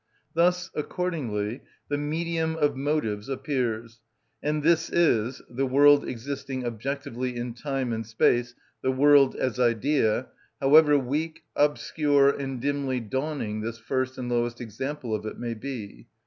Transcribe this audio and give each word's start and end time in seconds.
Thus 0.33 0.71
accordingly 0.73 1.61
the 1.87 1.95
medium 1.99 2.55
of 2.55 2.75
motives 2.75 3.29
appears, 3.29 3.99
and 4.41 4.63
this 4.63 4.89
is—the 4.89 5.65
world 5.67 6.05
existing 6.07 6.65
objectively 6.65 7.35
in 7.35 7.53
time 7.53 7.93
and 7.93 8.03
space, 8.03 8.55
the 8.81 8.89
world 8.91 9.35
as 9.35 9.59
idea, 9.59 10.29
however 10.59 10.97
weak, 10.97 11.43
obscure, 11.55 12.31
and 12.31 12.59
dimly 12.59 12.99
dawning 12.99 13.61
this 13.61 13.77
first 13.77 14.17
and 14.17 14.27
lowest 14.27 14.59
example 14.59 15.13
of 15.13 15.23
it 15.27 15.37
may 15.37 15.53
be. 15.53 16.07